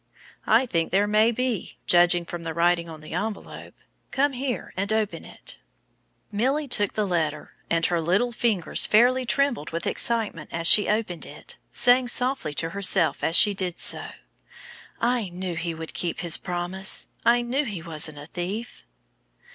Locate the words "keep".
15.93-16.21